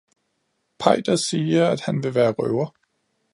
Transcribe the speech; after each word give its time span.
Peiter 0.79 1.15
sagde, 1.15 1.67
at 1.67 1.81
han 1.81 1.95
ville 2.03 2.15
være 2.15 2.31
røver 2.31 2.73